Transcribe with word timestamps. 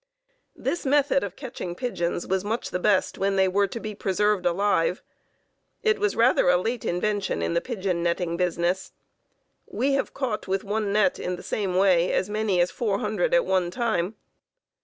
This 0.55 0.83
method 0.83 1.23
of 1.23 1.35
catching 1.35 1.75
pigeons 1.75 2.25
was 2.25 2.43
much 2.43 2.71
the 2.71 2.79
best 2.79 3.19
when 3.19 3.35
they 3.35 3.47
were 3.47 3.67
to 3.67 3.79
be 3.79 3.93
preserved 3.93 4.47
alive. 4.47 5.03
It 5.83 5.99
was 5.99 6.15
rather 6.15 6.49
a 6.49 6.57
late 6.57 6.83
invention 6.85 7.43
in 7.43 7.53
the 7.53 7.61
pigeon 7.61 8.01
netting 8.01 8.35
business. 8.35 8.93
We 9.67 9.93
have 9.93 10.15
caught 10.15 10.47
with 10.47 10.63
one 10.63 10.91
net 10.91 11.19
in 11.19 11.35
the 11.35 11.43
same 11.43 11.75
way 11.75 12.11
as 12.13 12.31
many 12.31 12.59
as 12.59 12.71
four 12.71 12.97
hundred 12.97 13.35
at 13.35 13.45
one 13.45 13.69
time. 13.69 14.15